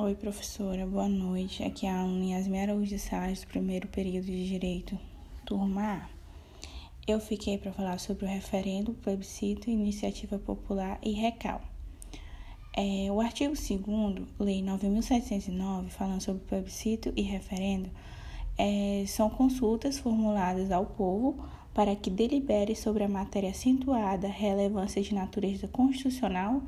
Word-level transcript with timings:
Oi, 0.00 0.14
professora, 0.14 0.86
boa 0.86 1.08
noite. 1.08 1.64
Aqui 1.64 1.84
é 1.84 1.90
a 1.90 2.02
aluna 2.02 2.26
Yasmin 2.26 2.60
Araújo 2.60 2.96
Salles, 3.00 3.40
do 3.40 3.48
primeiro 3.48 3.88
período 3.88 4.26
de 4.26 4.46
Direito, 4.46 4.96
turma 5.44 5.82
A. 5.82 6.08
Eu 7.04 7.18
fiquei 7.18 7.58
para 7.58 7.72
falar 7.72 7.98
sobre 7.98 8.24
o 8.24 8.28
referendo, 8.28 8.94
plebiscito, 8.94 9.68
iniciativa 9.68 10.38
popular 10.38 11.00
e 11.02 11.10
recal. 11.10 11.60
É, 12.76 13.10
o 13.10 13.20
artigo 13.20 13.54
2 13.54 14.28
Lei 14.38 14.62
9.709, 14.62 15.88
falando 15.88 16.20
sobre 16.20 16.44
plebiscito 16.44 17.12
e 17.16 17.22
referendo, 17.22 17.90
é, 18.56 19.02
são 19.04 19.28
consultas 19.28 19.98
formuladas 19.98 20.70
ao 20.70 20.86
povo 20.86 21.44
para 21.74 21.96
que 21.96 22.08
delibere 22.08 22.76
sobre 22.76 23.02
a 23.02 23.08
matéria 23.08 23.50
acentuada 23.50 24.28
relevância 24.28 25.02
de 25.02 25.12
natureza 25.12 25.66
constitucional, 25.66 26.62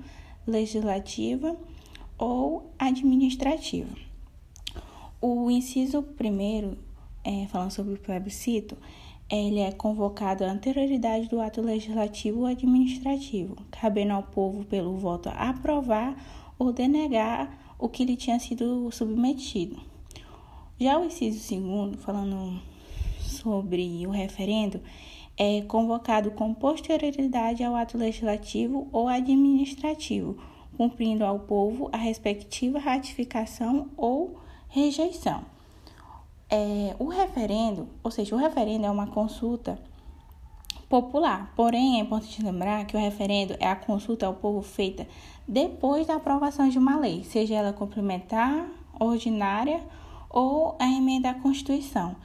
legislativa 0.45 1.57
ou 2.21 2.71
administrativa. 2.79 3.88
O 5.23 5.51
inciso 5.51 6.02
primeiro, 6.02 6.77
é, 7.24 7.47
falando 7.47 7.70
sobre 7.70 7.95
o 7.95 7.98
plebiscito, 7.98 8.77
ele 9.28 9.61
é 9.61 9.73
convocado 9.73 10.45
à 10.45 10.51
anterioridade 10.51 11.28
do 11.28 11.41
ato 11.41 11.62
legislativo 11.62 12.41
ou 12.41 12.47
administrativo, 12.47 13.56
cabendo 13.70 14.12
ao 14.12 14.23
povo 14.23 14.64
pelo 14.64 14.97
voto 14.98 15.30
aprovar 15.30 16.14
ou 16.59 16.73
denegar 16.73 17.59
o 17.78 17.88
que 17.88 18.05
lhe 18.05 18.16
tinha 18.16 18.39
sido 18.39 18.91
submetido. 18.91 19.80
Já 20.78 20.98
o 20.98 21.06
inciso 21.06 21.39
segundo, 21.41 21.97
falando 21.97 22.61
sobre 23.20 24.06
o 24.06 24.11
referendo, 24.11 24.80
é 25.39 25.62
convocado 25.62 26.33
com 26.33 26.52
posterioridade 26.52 27.64
ao 27.64 27.75
ato 27.75 27.97
legislativo 27.97 28.89
ou 28.92 29.09
administrativo, 29.09 30.37
cumprindo 30.77 31.24
ao 31.24 31.41
povo 31.41 31.88
a 31.92 31.97
respectiva 31.97 32.78
ratificação 32.78 33.91
ou 33.97 34.38
rejeição. 34.69 35.42
É, 36.48 36.97
o 36.98 37.06
referendo, 37.06 37.89
ou 38.03 38.11
seja, 38.11 38.34
o 38.34 38.39
referendo 38.39 38.86
é 38.86 38.91
uma 38.91 39.06
consulta 39.06 39.78
popular, 40.89 41.53
porém 41.55 41.98
é 41.98 42.00
importante 42.00 42.42
lembrar 42.42 42.84
que 42.84 42.97
o 42.97 43.00
referendo 43.00 43.55
é 43.61 43.69
a 43.69 43.77
consulta 43.77 44.27
ao 44.27 44.34
povo 44.34 44.61
feita 44.61 45.06
depois 45.47 46.06
da 46.06 46.17
aprovação 46.17 46.69
de 46.69 46.78
uma 46.78 46.98
lei, 46.98 47.25
seja 47.25 47.55
ela 47.55 47.73
complementar, 47.73 48.67
ordinária 48.98 49.80
ou 50.28 50.77
a 50.78 50.86
emenda 50.86 51.30
à 51.30 51.34
Constituição. 51.34 52.17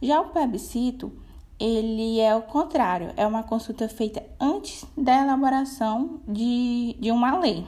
Já 0.00 0.20
o 0.20 0.30
plebiscito, 0.30 1.12
ele 1.58 2.20
é 2.20 2.34
o 2.34 2.42
contrário, 2.42 3.12
é 3.16 3.26
uma 3.26 3.42
consulta 3.42 3.88
feita 3.88 4.22
antes 4.40 4.84
da 4.96 5.22
elaboração 5.22 6.20
de, 6.26 6.96
de 6.98 7.10
uma 7.10 7.38
lei. 7.38 7.64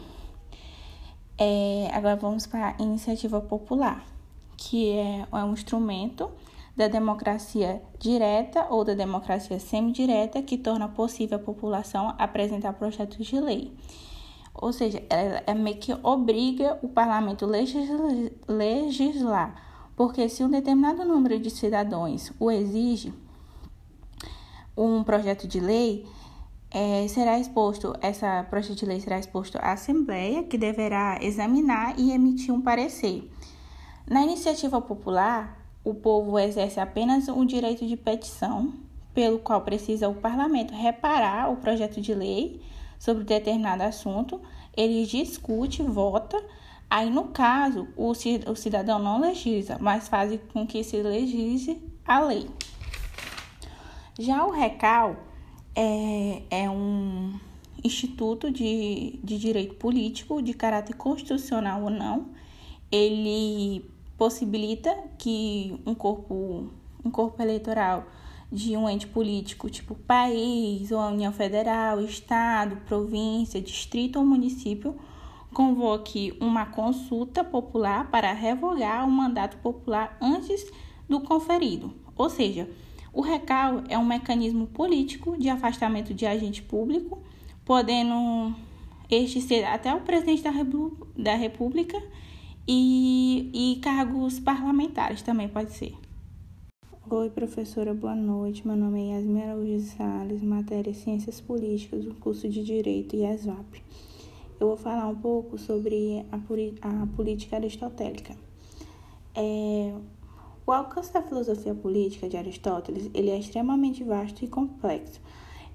É, 1.39 1.91
agora 1.93 2.17
vamos 2.17 2.47
para 2.47 2.71
a 2.71 2.83
iniciativa 2.83 3.41
popular 3.41 4.03
que 4.57 4.93
é, 4.93 5.27
é 5.31 5.45
um 5.45 5.53
instrumento 5.53 6.31
da 6.75 6.89
democracia 6.89 7.83
direta 7.99 8.67
ou 8.71 8.85
da 8.85 8.95
democracia 8.95 9.59
semidireta 9.59 10.43
que 10.43 10.57
torna 10.59 10.89
possível 10.89 11.39
a 11.39 11.41
população 11.41 12.15
apresentar 12.19 12.73
projetos 12.75 13.27
de 13.27 13.41
lei. 13.41 13.73
Ou 14.55 14.73
seja, 14.73 15.03
ela 15.11 15.43
é 15.47 15.55
meio 15.55 15.77
que 15.77 15.93
obriga 16.03 16.79
o 16.83 16.89
parlamento 16.89 17.47
legislar, 18.49 19.63
porque 19.95 20.29
se 20.29 20.43
um 20.43 20.51
determinado 20.51 21.05
número 21.05 21.39
de 21.39 21.51
cidadãos 21.51 22.33
o 22.41 22.51
exige, 22.51 23.13
um 24.77 25.03
projeto 25.03 25.47
de 25.47 25.61
lei 25.61 26.07
é, 26.71 27.07
será 27.09 27.39
exposto, 27.39 27.95
essa 28.01 28.45
projeto 28.51 28.77
de 28.77 28.87
lei 28.87 29.01
será 29.01 29.19
exposto 29.19 29.57
à 29.57 29.73
Assembleia, 29.73 30.43
que 30.43 30.59
deverá 30.59 31.19
examinar 31.23 31.99
e 31.99 32.13
emitir 32.13 32.53
um 32.53 32.61
parecer. 32.61 33.31
Na 34.09 34.23
iniciativa 34.23 34.81
popular, 34.81 35.57
o 35.85 35.95
povo 35.95 36.39
exerce 36.39 36.81
apenas 36.81 37.29
o 37.29 37.45
direito 37.45 37.87
de 37.87 37.97
petição, 37.97 38.75
pelo 39.15 39.39
qual 39.39 39.63
precisa 39.63 40.09
o 40.09 40.15
parlamento 40.15 40.75
reparar 40.75 41.51
o 41.51 41.57
projeto 41.57 42.01
de 42.01 42.13
lei 42.13 42.61
sobre 42.99 43.25
determinado 43.25 43.83
assunto, 43.83 44.41
ele 44.77 45.07
discute, 45.07 45.83
vota. 45.83 46.43
Aí, 46.89 47.11
no 47.11 47.29
caso, 47.29 47.89
o 47.97 48.15
cidadão 48.55 48.99
não 48.99 49.21
legisla, 49.21 49.79
mas 49.81 50.09
faz 50.09 50.39
com 50.53 50.67
que 50.67 50.85
se 50.85 51.03
legisle 51.03 51.83
a 52.05 52.21
lei. 52.21 52.49
Já 54.19 54.45
o 54.45 54.51
RECAL 54.51 55.17
é, 55.77 56.43
é 56.51 56.71
um 56.71 57.39
instituto 57.85 58.51
de, 58.51 59.21
de 59.23 59.39
direito 59.39 59.75
político 59.75 60.41
de 60.43 60.55
caráter 60.55 60.95
constitucional 60.97 61.83
ou 61.83 61.91
não. 61.91 62.29
Ele 62.91 63.85
possibilita 64.17 64.97
que 65.19 65.79
um 65.85 65.95
corpo, 65.95 66.71
um 67.05 67.11
corpo 67.11 67.41
eleitoral 67.43 68.07
de 68.51 68.77
um 68.77 68.89
ente 68.89 69.07
político, 69.07 69.69
tipo 69.69 69.95
país 69.95 70.91
ou 70.91 70.99
a 70.99 71.09
União 71.09 71.33
Federal, 71.33 72.01
Estado, 72.01 72.77
província, 72.87 73.61
distrito 73.61 74.19
ou 74.19 74.25
município, 74.25 74.97
convoque 75.53 76.37
uma 76.41 76.67
consulta 76.67 77.43
popular 77.43 78.11
para 78.11 78.33
revogar 78.33 79.07
o 79.07 79.11
mandato 79.11 79.57
popular 79.59 80.17
antes 80.21 80.71
do 81.09 81.21
conferido. 81.21 81.93
Ou 82.17 82.31
seja, 82.31 82.69
o 83.17 83.23
recal 83.23 83.83
é 83.89 83.97
um 83.97 84.05
mecanismo 84.05 84.67
político 84.67 85.39
de 85.39 85.49
afastamento 85.49 86.13
de 86.13 86.27
agente 86.27 86.63
público, 86.63 87.19
podendo 87.65 88.55
este 89.11 89.41
ser 89.41 89.65
até 89.65 89.95
o 89.95 90.03
presidente 90.03 90.43
da 91.17 91.35
República 91.35 91.97
e, 92.69 93.51
e 93.55 93.81
cargos 93.81 94.39
parlamentares 94.39 95.23
também 95.23 95.49
pode 95.49 95.73
ser. 95.73 95.95
Oi, 97.09 97.31
professora, 97.31 97.95
boa 97.95 98.15
noite. 98.15 98.67
Meu 98.67 98.77
nome 98.77 99.09
é 99.09 99.15
Yasmin 99.15 99.43
Araújo 99.45 99.81
Salles, 99.81 100.43
matéria 100.43 100.93
Ciências 100.93 101.41
Políticas, 101.41 102.05
do 102.05 102.15
curso 102.17 102.47
de 102.51 102.63
Direito 102.63 103.17
e 103.17 103.25
ESVAP. 103.25 103.83
Eu 104.61 104.67
vou 104.67 104.77
falar 104.77 105.09
um 105.09 105.17
pouco 105.17 105.57
sobre 105.57 106.23
a, 106.31 107.03
a 107.03 107.07
política 107.07 107.57
aristotélica. 107.57 108.37
É, 109.35 109.95
o 110.67 110.73
alcance 110.73 111.13
da 111.13 111.23
filosofia 111.23 111.75
política 111.75 112.29
de 112.29 112.37
Aristóteles 112.37 113.09
ele 113.15 113.31
é 113.31 113.39
extremamente 113.39 114.03
vasto 114.03 114.45
e 114.45 114.49
complexo, 114.49 115.21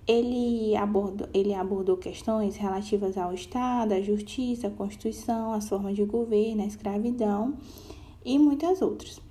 ele 0.07 0.75
abordou, 0.75 1.27
ele 1.33 1.53
abordou 1.53 1.95
questões 1.95 2.57
relativas 2.57 3.17
ao 3.17 3.33
Estado, 3.33 3.93
à 3.93 4.01
justiça, 4.01 4.67
à 4.67 4.69
Constituição, 4.71 5.53
às 5.53 5.69
formas 5.69 5.95
de 5.95 6.03
governo, 6.03 6.63
à 6.63 6.65
escravidão 6.65 7.53
e 8.25 8.37
muitas 8.37 8.81
outras. 8.81 9.21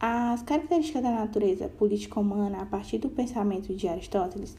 As 0.00 0.42
características 0.42 1.02
da 1.02 1.10
natureza 1.10 1.68
política 1.68 2.20
humana, 2.20 2.62
a 2.62 2.66
partir 2.66 2.98
do 2.98 3.08
pensamento 3.08 3.74
de 3.74 3.88
Aristóteles, 3.88 4.56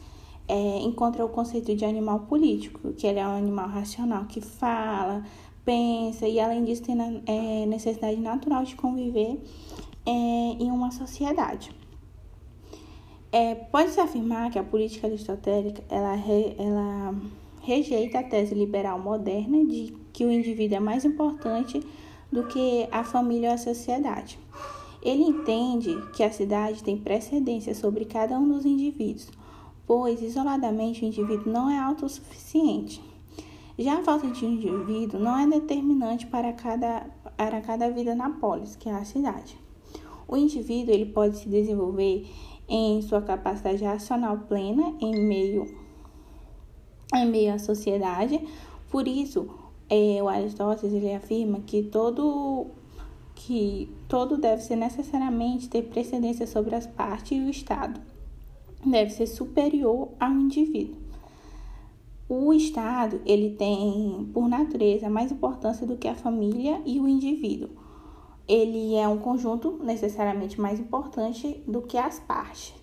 é, 0.47 0.79
encontra 0.79 1.25
o 1.25 1.29
conceito 1.29 1.75
de 1.75 1.85
animal 1.85 2.21
político, 2.21 2.93
que 2.93 3.07
ele 3.07 3.19
é 3.19 3.27
um 3.27 3.37
animal 3.37 3.67
racional 3.67 4.25
que 4.25 4.41
fala, 4.41 5.23
pensa 5.63 6.27
e, 6.27 6.39
além 6.39 6.63
disso, 6.63 6.83
tem 6.83 6.95
é, 7.25 7.65
necessidade 7.65 8.17
natural 8.17 8.63
de 8.63 8.75
conviver 8.75 9.39
é, 10.05 10.09
em 10.11 10.71
uma 10.71 10.91
sociedade. 10.91 11.71
É, 13.31 13.55
Pode-se 13.55 13.99
afirmar 13.99 14.51
que 14.51 14.59
a 14.59 14.63
política 14.63 15.07
aristotélica 15.07 15.83
ela, 15.89 16.13
re, 16.15 16.55
ela 16.57 17.15
rejeita 17.61 18.19
a 18.19 18.23
tese 18.23 18.55
liberal 18.55 18.99
moderna 18.99 19.65
de 19.65 19.93
que 20.13 20.23
o 20.23 20.31
indivíduo 20.31 20.77
é 20.77 20.79
mais 20.79 21.03
importante 21.03 21.81
do 22.31 22.45
que 22.47 22.87
a 22.91 23.03
família 23.03 23.49
ou 23.49 23.55
a 23.55 23.57
sociedade. 23.57 24.39
Ele 25.01 25.23
entende 25.23 25.95
que 26.13 26.23
a 26.23 26.31
cidade 26.31 26.83
tem 26.83 26.97
precedência 26.97 27.75
sobre 27.75 28.05
cada 28.05 28.39
um 28.39 28.47
dos 28.47 28.65
indivíduos, 28.65 29.29
pois 29.85 30.21
isoladamente 30.21 31.03
o 31.03 31.07
indivíduo 31.07 31.51
não 31.51 31.69
é 31.69 31.77
autossuficiente. 31.77 33.01
Já 33.77 33.99
a 33.99 34.03
falta 34.03 34.27
de 34.27 34.45
indivíduo 34.45 35.19
não 35.19 35.37
é 35.37 35.45
determinante 35.45 36.25
para 36.25 36.53
cada, 36.53 37.05
para 37.35 37.59
cada 37.61 37.89
vida 37.91 38.15
na 38.15 38.29
polis, 38.29 38.75
que 38.75 38.87
é 38.87 38.93
a 38.93 39.03
cidade. 39.03 39.64
O 40.27 40.35
indivíduo 40.35 40.93
ele 40.93 41.05
pode 41.05 41.37
se 41.37 41.47
desenvolver 41.47 42.27
em 42.67 43.01
sua 43.01 43.21
capacidade 43.21 43.83
racional 43.83 44.39
plena 44.47 44.95
em 44.99 45.15
meio, 45.27 45.65
em 47.13 47.29
meio 47.29 47.53
à 47.53 47.59
sociedade. 47.59 48.39
Por 48.89 49.07
isso, 49.07 49.47
é, 49.89 50.21
o 50.21 50.27
Aristóteles 50.27 50.93
ele 50.93 51.13
afirma 51.13 51.59
que 51.61 51.83
todo 51.83 52.67
que 53.35 53.93
todo 54.07 54.37
deve 54.37 54.61
ser 54.61 54.77
necessariamente 54.77 55.69
ter 55.69 55.83
precedência 55.83 56.47
sobre 56.47 56.73
as 56.73 56.87
partes 56.87 57.37
e 57.37 57.41
o 57.41 57.49
Estado. 57.49 57.99
Deve 58.83 59.11
ser 59.11 59.27
superior 59.27 60.09
ao 60.19 60.31
indivíduo. 60.31 60.95
O 62.27 62.53
Estado 62.53 63.21
ele 63.25 63.51
tem, 63.51 64.29
por 64.33 64.47
natureza, 64.47 65.09
mais 65.09 65.31
importância 65.31 65.85
do 65.85 65.97
que 65.97 66.07
a 66.07 66.15
família 66.15 66.81
e 66.85 66.99
o 66.99 67.07
indivíduo 67.07 67.84
ele 68.47 68.95
é 68.95 69.07
um 69.07 69.17
conjunto 69.17 69.79
necessariamente 69.83 70.59
mais 70.59 70.79
importante 70.79 71.63
do 71.67 71.81
que 71.81 71.97
as 71.97 72.19
partes. 72.19 72.73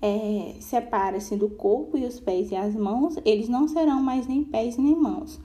É, 0.00 0.54
Separa-se 0.60 1.36
do 1.36 1.48
corpo 1.48 1.96
e 1.96 2.04
os 2.04 2.20
pés 2.20 2.50
e 2.50 2.56
as 2.56 2.74
mãos, 2.74 3.16
eles 3.24 3.48
não 3.48 3.66
serão 3.66 4.02
mais 4.02 4.26
nem 4.26 4.44
pés 4.44 4.76
nem 4.76 4.94
mãos. 4.94 5.40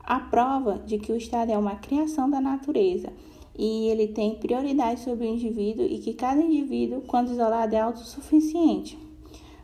A 0.00 0.20
prova 0.20 0.78
de 0.78 0.98
que 0.98 1.10
o 1.10 1.16
Estado 1.16 1.50
é 1.50 1.58
uma 1.58 1.76
criação 1.76 2.30
da 2.30 2.40
natureza 2.40 3.12
e 3.58 3.88
ele 3.88 4.08
tem 4.08 4.36
prioridade 4.36 5.00
sobre 5.00 5.26
o 5.26 5.30
indivíduo 5.30 5.84
e 5.84 5.98
que 5.98 6.12
cada 6.12 6.40
indivíduo, 6.40 7.02
quando 7.06 7.32
isolado, 7.32 7.74
é 7.74 7.80
autossuficiente. 7.80 8.98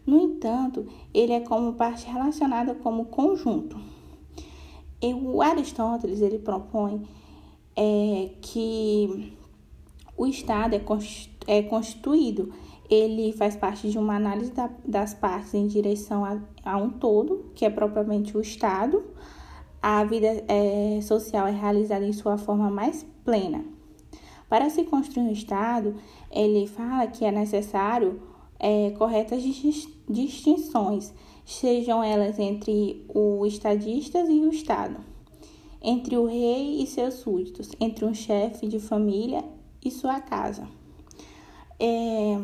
No 0.04 0.18
entanto, 0.18 0.86
ele 1.14 1.32
é 1.32 1.40
como 1.40 1.74
parte 1.74 2.06
relacionada 2.06 2.74
como 2.74 3.04
conjunto. 3.04 3.78
E 5.00 5.14
o 5.14 5.42
Aristóteles 5.42 6.20
ele 6.20 6.38
propõe 6.38 7.02
é, 7.76 8.30
que 8.40 9.32
o 10.22 10.26
Estado 10.26 10.76
é, 10.76 10.80
é 11.48 11.62
constituído, 11.62 12.52
ele 12.88 13.32
faz 13.32 13.56
parte 13.56 13.90
de 13.90 13.98
uma 13.98 14.14
análise 14.14 14.52
da, 14.52 14.70
das 14.86 15.12
partes 15.12 15.52
em 15.52 15.66
direção 15.66 16.24
a, 16.24 16.40
a, 16.64 16.76
um 16.76 16.90
todo, 16.90 17.46
que 17.56 17.64
é 17.64 17.70
propriamente 17.70 18.36
o 18.36 18.40
Estado. 18.40 19.02
A 19.82 20.04
vida 20.04 20.44
é, 20.46 21.00
social 21.02 21.48
é 21.48 21.50
realizada 21.50 22.06
em 22.06 22.12
sua 22.12 22.38
forma 22.38 22.70
mais 22.70 23.04
plena. 23.24 23.64
Para 24.48 24.70
se 24.70 24.84
construir 24.84 25.24
um 25.24 25.32
Estado, 25.32 25.96
ele 26.30 26.68
fala 26.68 27.08
que 27.08 27.24
é 27.24 27.32
necessário 27.32 28.22
é, 28.60 28.90
corretas 28.90 29.42
distinções, 30.08 31.12
sejam 31.44 32.00
elas 32.04 32.38
entre 32.38 33.04
o 33.08 33.44
estadistas 33.44 34.28
e 34.28 34.34
o 34.34 34.50
Estado, 34.50 34.98
entre 35.82 36.16
o 36.16 36.26
rei 36.26 36.80
e 36.80 36.86
seus 36.86 37.14
súditos, 37.14 37.72
entre 37.80 38.04
um 38.04 38.14
chefe 38.14 38.68
de 38.68 38.78
família 38.78 39.42
e 39.84 39.90
sua 39.90 40.20
casa. 40.20 40.68
É, 41.78 42.38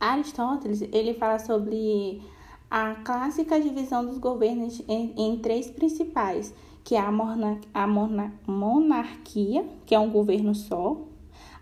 Aristóteles 0.00 0.82
ele 0.92 1.14
fala 1.14 1.38
sobre 1.38 2.20
a 2.70 2.94
clássica 2.96 3.60
divisão 3.60 4.04
dos 4.04 4.18
governos 4.18 4.82
em, 4.88 5.14
em 5.16 5.38
três 5.38 5.70
principais, 5.70 6.52
que 6.82 6.96
é 6.96 7.00
a, 7.00 7.12
morna, 7.12 7.60
a 7.72 7.86
morna, 7.86 8.32
monarquia, 8.46 9.64
que 9.86 9.94
é 9.94 9.98
um 9.98 10.10
governo 10.10 10.54
só, 10.54 10.96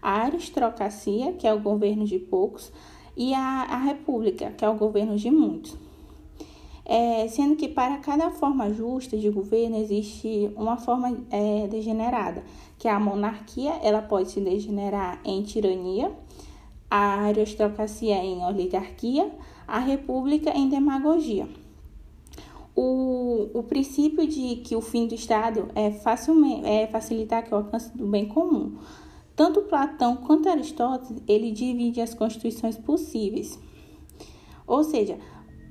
a 0.00 0.22
aristocracia, 0.22 1.32
que 1.34 1.46
é 1.46 1.52
o 1.52 1.60
governo 1.60 2.04
de 2.04 2.18
poucos, 2.18 2.72
e 3.16 3.34
a, 3.34 3.64
a 3.64 3.76
república, 3.76 4.50
que 4.52 4.64
é 4.64 4.68
o 4.68 4.76
governo 4.76 5.16
de 5.16 5.30
muitos. 5.30 5.76
É, 6.92 7.28
sendo 7.28 7.54
que 7.54 7.68
para 7.68 7.98
cada 7.98 8.30
forma 8.30 8.72
justa 8.72 9.16
de 9.16 9.30
governo 9.30 9.76
existe 9.76 10.50
uma 10.56 10.76
forma 10.76 11.18
é, 11.30 11.68
degenerada, 11.68 12.42
que 12.76 12.88
é 12.88 12.90
a 12.90 12.98
monarquia, 12.98 13.74
ela 13.80 14.02
pode 14.02 14.32
se 14.32 14.40
degenerar 14.40 15.20
em 15.24 15.40
tirania, 15.42 16.10
a 16.90 17.26
aristocracia 17.26 18.16
em 18.16 18.44
oligarquia, 18.44 19.30
a 19.68 19.78
república 19.78 20.50
em 20.50 20.68
demagogia 20.68 21.46
o, 22.74 23.50
o 23.52 23.62
princípio 23.62 24.26
de 24.26 24.56
que 24.56 24.74
o 24.74 24.80
fim 24.80 25.06
do 25.06 25.14
Estado 25.14 25.68
é, 25.74 25.90
facilmente, 25.90 26.66
é 26.66 26.86
facilitar 26.86 27.44
que 27.44 27.52
o 27.52 27.58
alcance 27.58 27.96
do 27.96 28.06
bem 28.06 28.26
comum. 28.26 28.78
Tanto 29.36 29.62
Platão 29.62 30.16
quanto 30.16 30.48
Aristóteles, 30.48 31.22
ele 31.28 31.50
divide 31.50 32.00
as 32.00 32.14
constituições 32.14 32.76
possíveis. 32.76 33.58
Ou 34.66 34.82
seja, 34.82 35.18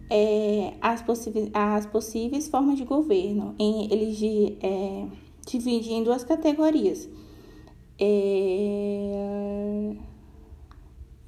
é, 0.10 0.74
as, 0.82 1.02
possíveis, 1.02 1.50
as 1.54 1.86
possíveis 1.86 2.48
formas 2.48 2.78
de 2.78 2.86
governo. 2.86 3.54
Em, 3.60 3.92
ele 3.92 4.58
é, 4.62 5.06
divide 5.46 5.94
em 5.94 6.04
duas 6.04 6.24
categorias. 6.24 7.08
É, 8.00 9.96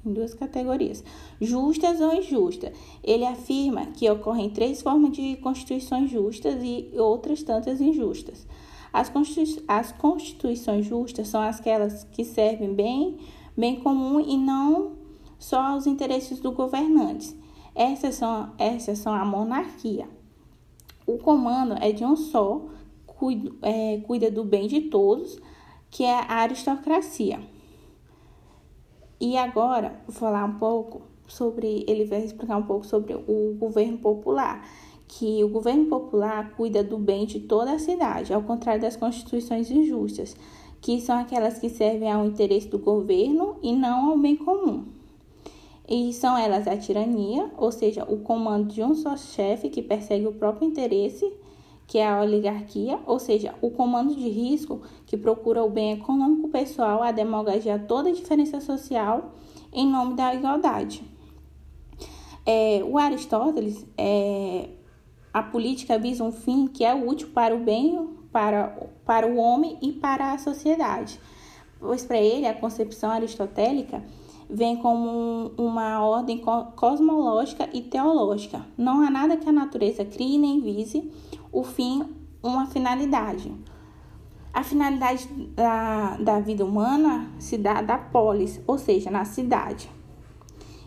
em 0.04 0.12
duas 0.12 0.34
categorias, 0.34 1.04
justas 1.40 2.00
ou 2.00 2.12
injustas. 2.12 2.72
Ele 3.04 3.24
afirma 3.24 3.86
que 3.86 4.10
ocorrem 4.10 4.50
três 4.50 4.82
formas 4.82 5.12
de 5.12 5.36
constituições 5.36 6.10
justas 6.10 6.60
e 6.62 6.90
outras 6.96 7.42
tantas 7.42 7.80
injustas. 7.80 8.46
As, 8.92 9.08
constitui 9.08 9.64
as 9.66 9.92
constituições 9.92 10.84
justas 10.86 11.28
são 11.28 11.40
aquelas 11.40 12.04
que 12.04 12.24
servem 12.24 12.74
bem, 12.74 13.16
bem 13.56 13.76
comum 13.80 14.20
e 14.20 14.36
não 14.36 14.92
só 15.38 15.60
aos 15.60 15.86
interesses 15.86 16.40
do 16.40 16.52
governante. 16.52 17.41
Essas 17.74 18.16
são, 18.16 18.52
essas 18.58 18.98
são 18.98 19.14
a 19.14 19.24
monarquia. 19.24 20.08
O 21.06 21.18
comando 21.18 21.74
é 21.80 21.92
de 21.92 22.04
um 22.04 22.14
só, 22.14 22.66
cuida, 23.06 23.50
é, 23.62 23.98
cuida 24.06 24.30
do 24.30 24.44
bem 24.44 24.68
de 24.68 24.82
todos, 24.82 25.38
que 25.90 26.04
é 26.04 26.20
a 26.20 26.40
aristocracia. 26.40 27.40
E 29.20 29.36
agora, 29.36 30.00
vou 30.06 30.14
falar 30.14 30.44
um 30.44 30.58
pouco 30.58 31.02
sobre, 31.26 31.84
ele 31.88 32.04
vai 32.04 32.24
explicar 32.24 32.56
um 32.56 32.64
pouco 32.64 32.84
sobre 32.84 33.14
o 33.14 33.54
governo 33.58 33.98
popular, 33.98 34.66
que 35.08 35.44
o 35.44 35.48
governo 35.48 35.86
popular 35.86 36.54
cuida 36.56 36.82
do 36.82 36.98
bem 36.98 37.26
de 37.26 37.40
toda 37.40 37.72
a 37.72 37.78
cidade, 37.78 38.32
ao 38.32 38.42
contrário 38.42 38.80
das 38.80 38.96
constituições 38.96 39.70
injustas, 39.70 40.34
que 40.80 41.00
são 41.00 41.18
aquelas 41.18 41.58
que 41.58 41.68
servem 41.68 42.10
ao 42.10 42.26
interesse 42.26 42.68
do 42.68 42.78
governo 42.78 43.56
e 43.62 43.74
não 43.74 44.10
ao 44.10 44.18
bem 44.18 44.36
comum. 44.36 45.01
E 45.94 46.10
são 46.14 46.38
elas 46.38 46.66
a 46.66 46.74
tirania, 46.74 47.50
ou 47.54 47.70
seja, 47.70 48.02
o 48.08 48.20
comando 48.20 48.72
de 48.72 48.82
um 48.82 48.94
só 48.94 49.14
chefe 49.14 49.68
que 49.68 49.82
persegue 49.82 50.26
o 50.26 50.32
próprio 50.32 50.66
interesse 50.66 51.30
que 51.86 51.98
é 51.98 52.08
a 52.08 52.22
oligarquia, 52.22 52.98
ou 53.04 53.18
seja, 53.18 53.54
o 53.60 53.70
comando 53.70 54.14
de 54.14 54.26
risco 54.26 54.80
que 55.04 55.14
procura 55.14 55.62
o 55.62 55.68
bem 55.68 55.92
econômico 55.92 56.48
pessoal, 56.48 57.02
a 57.02 57.12
demagogia 57.12 57.78
toda 57.78 58.08
a 58.08 58.12
diferença 58.12 58.62
social 58.62 59.34
em 59.70 59.86
nome 59.86 60.14
da 60.14 60.34
igualdade. 60.34 61.04
É, 62.46 62.82
o 62.82 62.96
Aristóteles, 62.96 63.84
é, 63.98 64.70
a 65.34 65.42
política 65.42 65.98
visa 65.98 66.24
um 66.24 66.32
fim 66.32 66.66
que 66.66 66.82
é 66.82 66.94
útil 66.94 67.28
para 67.34 67.54
o 67.54 67.58
bem, 67.58 68.08
para, 68.32 68.68
para 69.04 69.26
o 69.26 69.36
homem 69.36 69.76
e 69.82 69.92
para 69.92 70.32
a 70.32 70.38
sociedade. 70.38 71.20
Pois 71.78 72.06
para 72.06 72.16
ele, 72.16 72.46
a 72.46 72.54
concepção 72.54 73.10
aristotélica 73.10 74.02
vem 74.52 74.76
como 74.76 75.50
uma 75.56 76.04
ordem 76.04 76.42
cosmológica 76.76 77.68
e 77.72 77.80
teológica. 77.80 78.64
Não 78.76 79.00
há 79.00 79.10
nada 79.10 79.36
que 79.38 79.48
a 79.48 79.52
natureza 79.52 80.04
crie 80.04 80.36
nem 80.36 80.60
vise 80.60 81.10
o 81.50 81.64
fim, 81.64 82.04
uma 82.42 82.66
finalidade. 82.66 83.50
A 84.52 84.62
finalidade 84.62 85.26
da, 85.56 86.18
da 86.18 86.38
vida 86.38 86.64
humana 86.64 87.30
se 87.38 87.56
dá 87.56 87.80
da 87.80 87.96
polis, 87.96 88.60
ou 88.66 88.76
seja, 88.76 89.10
na 89.10 89.24
cidade. 89.24 89.88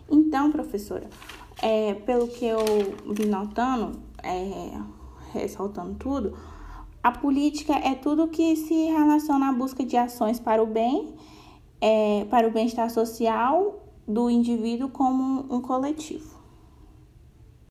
Então, 0.10 0.52
professora, 0.52 1.10
é, 1.60 1.96
pelo 1.96 2.28
que 2.28 2.46
eu 2.46 2.60
vi 3.12 3.26
notando, 3.26 4.00
é, 4.22 4.80
ressaltando 5.34 5.96
tudo, 5.96 6.38
a 7.02 7.12
política 7.12 7.74
é 7.74 7.96
tudo 7.96 8.28
que 8.28 8.56
se 8.56 8.92
relaciona 8.92 9.50
à 9.50 9.52
busca 9.52 9.84
de 9.84 9.98
ações 9.98 10.40
para 10.40 10.62
o 10.62 10.68
bem, 10.68 11.16
é, 11.86 12.26
para 12.32 12.48
o 12.48 12.52
bem-estar 12.52 12.90
social 12.90 13.80
do 14.08 14.28
indivíduo 14.28 14.90
como 14.90 15.46
um 15.54 15.62
coletivo. 15.62 16.35